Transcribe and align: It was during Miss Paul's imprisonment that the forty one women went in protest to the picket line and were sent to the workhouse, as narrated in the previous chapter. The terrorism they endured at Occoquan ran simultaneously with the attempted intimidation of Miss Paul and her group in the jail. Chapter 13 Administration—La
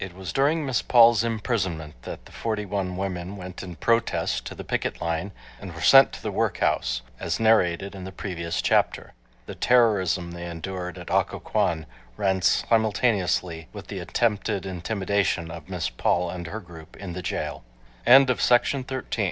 It 0.03 0.15
was 0.15 0.33
during 0.33 0.65
Miss 0.65 0.81
Paul's 0.81 1.23
imprisonment 1.23 1.93
that 2.01 2.25
the 2.25 2.31
forty 2.31 2.65
one 2.65 2.97
women 2.97 3.37
went 3.37 3.61
in 3.61 3.75
protest 3.75 4.45
to 4.47 4.55
the 4.55 4.63
picket 4.63 4.99
line 4.99 5.31
and 5.59 5.75
were 5.75 5.81
sent 5.81 6.11
to 6.13 6.23
the 6.23 6.31
workhouse, 6.31 7.03
as 7.19 7.39
narrated 7.39 7.93
in 7.93 8.03
the 8.03 8.11
previous 8.11 8.63
chapter. 8.63 9.13
The 9.45 9.53
terrorism 9.53 10.31
they 10.31 10.47
endured 10.49 10.97
at 10.97 11.11
Occoquan 11.11 11.85
ran 12.17 12.41
simultaneously 12.41 13.67
with 13.73 13.89
the 13.89 13.99
attempted 13.99 14.65
intimidation 14.65 15.51
of 15.51 15.69
Miss 15.69 15.91
Paul 15.91 16.31
and 16.31 16.47
her 16.47 16.61
group 16.61 16.97
in 16.97 17.13
the 17.13 17.21
jail. 17.21 17.63
Chapter 18.03 18.33
13 18.33 18.79
Administration—La 18.79 19.05